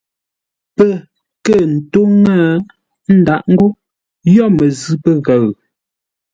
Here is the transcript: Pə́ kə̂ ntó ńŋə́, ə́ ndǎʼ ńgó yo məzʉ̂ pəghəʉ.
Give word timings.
Pə́ 0.75 0.91
kə̂ 1.45 1.57
ntó 1.73 1.99
ńŋə́, 2.13 2.37
ə́ 2.53 2.59
ndǎʼ 3.19 3.43
ńgó 3.51 3.67
yo 4.35 4.45
məzʉ̂ 4.57 4.93
pəghəʉ. 5.03 5.45